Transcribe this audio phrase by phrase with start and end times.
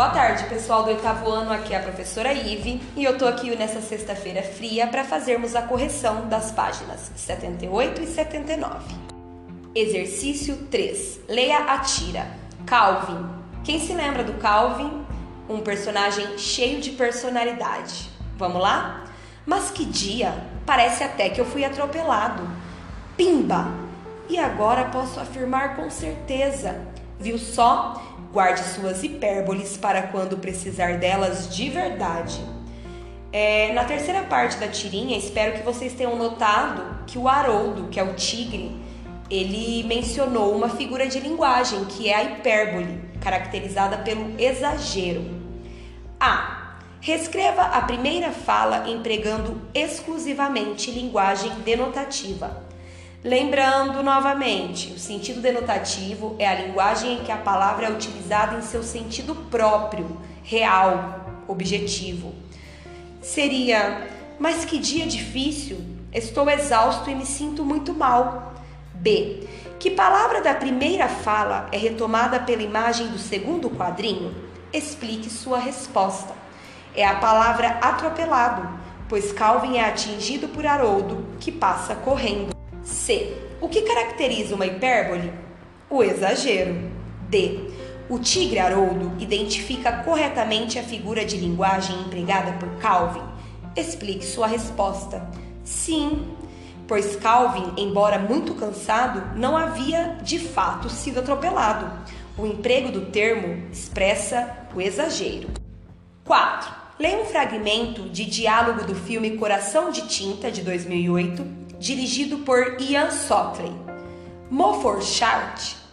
[0.00, 1.52] Boa tarde, pessoal do oitavo ano.
[1.52, 5.60] Aqui é a professora Ive e eu tô aqui nessa sexta-feira fria para fazermos a
[5.60, 8.94] correção das páginas 78 e 79.
[9.74, 11.20] Exercício 3.
[11.28, 12.26] Leia a tira.
[12.64, 13.26] Calvin.
[13.62, 15.04] Quem se lembra do Calvin?
[15.46, 18.08] Um personagem cheio de personalidade.
[18.38, 19.04] Vamos lá?
[19.44, 20.32] Mas que dia!
[20.64, 22.42] Parece até que eu fui atropelado.
[23.18, 23.68] Pimba!
[24.30, 26.80] E agora posso afirmar com certeza.
[27.18, 28.02] Viu só?
[28.32, 32.40] Guarde suas hipérboles para quando precisar delas de verdade.
[33.32, 37.98] É, na terceira parte da tirinha, espero que vocês tenham notado que o Haroldo, que
[37.98, 38.76] é o tigre,
[39.28, 45.24] ele mencionou uma figura de linguagem que é a hipérbole, caracterizada pelo exagero.
[46.18, 46.76] A.
[47.00, 52.62] Reescreva a primeira fala empregando exclusivamente linguagem denotativa.
[53.22, 58.62] Lembrando novamente, o sentido denotativo é a linguagem em que a palavra é utilizada em
[58.62, 62.32] seu sentido próprio, real, objetivo.
[63.20, 68.54] Seria, mas que dia difícil, estou exausto e me sinto muito mal.
[68.94, 69.46] B.
[69.78, 74.34] Que palavra da primeira fala é retomada pela imagem do segundo quadrinho?
[74.72, 76.34] Explique sua resposta.
[76.94, 78.66] É a palavra atropelado,
[79.10, 82.59] pois Calvin é atingido por Haroldo, que passa correndo.
[82.82, 83.36] C.
[83.60, 85.32] O que caracteriza uma hipérbole?
[85.88, 86.90] O exagero.
[87.28, 87.70] D.
[88.08, 93.22] O tigre Haroldo identifica corretamente a figura de linguagem empregada por Calvin?
[93.76, 95.28] Explique sua resposta.
[95.62, 96.26] Sim,
[96.88, 101.88] pois Calvin, embora muito cansado, não havia de fato sido atropelado.
[102.36, 105.48] O emprego do termo expressa o exagero.
[106.24, 106.80] 4.
[106.98, 113.10] Leia um fragmento de diálogo do filme Coração de Tinta, de 2008, dirigido por Ian
[113.10, 113.72] Sockley.
[114.50, 115.02] Mofford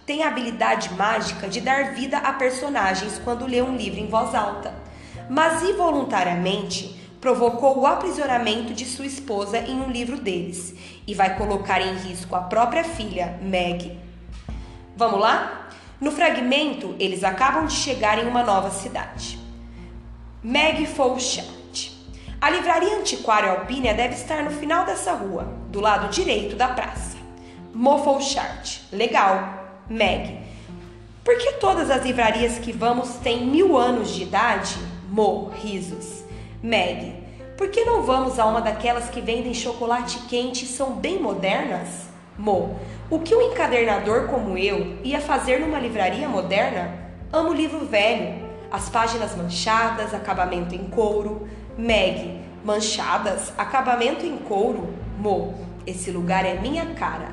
[0.06, 4.36] tem a habilidade mágica de dar vida a personagens quando lê um livro em voz
[4.36, 4.74] alta,
[5.30, 10.76] mas involuntariamente provocou o aprisionamento de sua esposa em um livro deles
[11.08, 13.97] e vai colocar em risco a própria filha, Meg.
[14.96, 15.70] Vamos lá?
[16.02, 19.40] No fragmento, eles acabam de chegar em uma nova cidade.
[20.44, 21.56] Meg Fauchat
[22.47, 27.18] a livraria antiquária Alpínia deve estar no final dessa rua, do lado direito da praça.
[27.74, 28.84] Mofflechart.
[28.90, 29.81] Legal.
[29.90, 30.40] Meg.
[31.25, 34.78] Por que todas as livrarias que vamos têm mil anos de idade?
[35.09, 35.52] Mo.
[35.62, 36.24] Risos.
[36.63, 37.16] Meg.
[37.58, 42.08] Por que não vamos a uma daquelas que vendem chocolate quente e são bem modernas?
[42.38, 42.79] Mo.
[43.09, 46.94] O que um encadernador como eu ia fazer numa livraria moderna?
[47.29, 51.46] Amo livro velho, as páginas manchadas, acabamento em couro.
[51.78, 52.37] Meg,
[52.67, 54.94] manchadas, acabamento em couro.
[55.17, 55.55] Mo,
[55.85, 57.29] esse lugar é minha cara.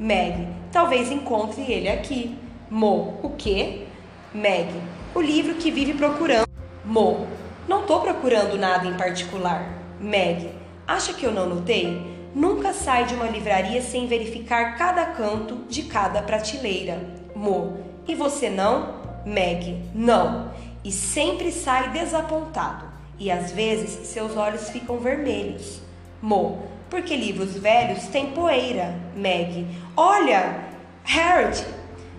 [0.00, 2.38] Meg, talvez encontre ele aqui.
[2.70, 3.86] Mo, o quê?
[4.32, 4.70] Meg,
[5.14, 6.48] o livro que vive procurando.
[6.82, 7.26] Mo,
[7.68, 9.68] não tô procurando nada em particular.
[10.00, 10.50] Meg,
[10.86, 12.16] acha que eu não notei?
[12.34, 16.98] Nunca sai de uma livraria sem verificar cada canto de cada prateleira.
[17.36, 17.76] Mo,
[18.06, 18.96] e você não?
[19.26, 20.50] Meg, não
[20.84, 22.86] e sempre sai desapontado,
[23.18, 25.80] e às vezes seus olhos ficam vermelhos.
[26.20, 28.94] Mo, porque livros velhos têm poeira.
[29.14, 30.68] Meg, olha,
[31.04, 31.64] Harold,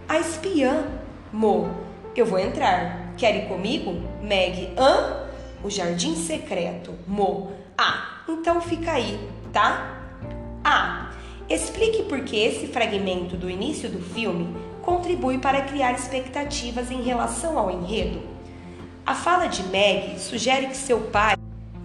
[0.08, 0.88] a espiã.
[1.32, 1.70] Mo,
[2.16, 3.14] eu vou entrar.
[3.18, 4.02] Quer ir comigo?
[4.22, 5.28] Meg, hã?
[5.64, 6.94] O jardim secreto.
[7.08, 9.20] Mo, ah, então fica aí,
[9.52, 9.98] tá?
[10.64, 11.12] Ah,
[11.50, 17.58] explique por que esse fragmento do início do filme contribui para criar expectativas em relação
[17.58, 18.22] ao enredo.
[19.09, 21.36] A fala de Meg sugere que seu pai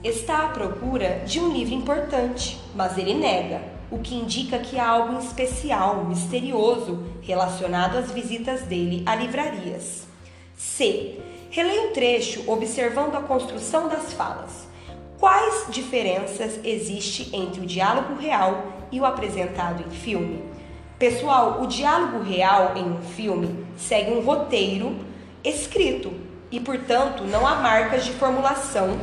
[0.02, 4.86] está à procura de um livro importante, mas ele nega, o que indica que há
[4.86, 10.06] algo especial, misterioso, relacionado às visitas dele a livrarias.
[10.54, 11.18] C.
[11.48, 14.68] Releia um trecho observando a construção das falas.
[15.18, 20.44] Quais diferenças existe entre o diálogo real e o apresentado em filme?
[20.98, 24.94] Pessoal, o diálogo real em um filme segue um roteiro
[25.43, 28.96] escrito e, portanto, não há marcas de formulação,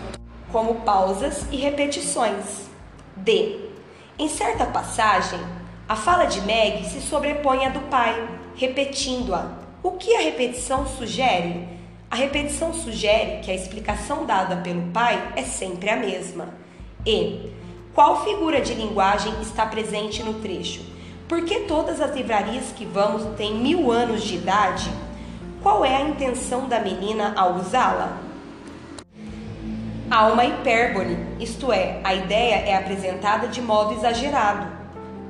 [0.53, 2.69] como pausas e repetições.
[3.17, 3.59] D.
[4.17, 5.37] Em certa passagem,
[5.85, 8.25] a fala de Meg se sobrepõe à do pai,
[8.55, 9.51] repetindo-a.
[9.83, 11.67] O que a repetição sugere?
[12.09, 16.47] A repetição sugere que a explicação dada pelo pai é sempre a mesma.
[17.05, 17.51] E.
[17.93, 20.85] Qual figura de linguagem está presente no trecho?
[21.27, 24.89] Por que todas as livrarias que vamos têm mil anos de idade?
[25.61, 28.17] Qual é a intenção da menina ao usá-la?
[30.09, 34.67] Há uma hipérbole, isto é, a ideia é apresentada de modo exagerado,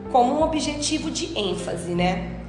[0.09, 2.39] como um objetivo de ênfase, né?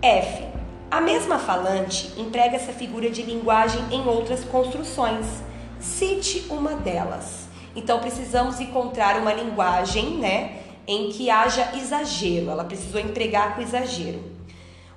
[0.00, 0.44] F.
[0.88, 5.26] A mesma falante emprega essa figura de linguagem em outras construções.
[5.80, 7.48] Cite uma delas.
[7.74, 12.48] Então precisamos encontrar uma linguagem, né, em que haja exagero.
[12.48, 14.22] Ela precisou empregar com exagero.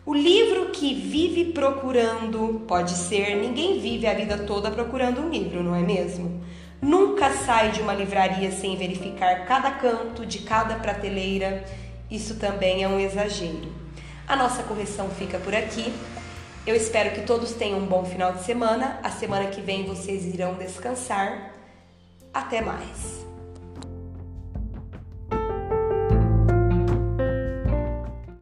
[0.07, 5.61] O livro que vive procurando pode ser ninguém vive a vida toda procurando um livro,
[5.61, 6.41] não é mesmo?
[6.81, 11.65] Nunca sai de uma livraria sem verificar cada canto de cada prateleira.
[12.09, 13.69] Isso também é um exagero.
[14.25, 15.93] A nossa correção fica por aqui.
[16.65, 19.01] Eu espero que todos tenham um bom final de semana.
[19.03, 21.51] A semana que vem vocês irão descansar.
[22.33, 23.27] Até mais!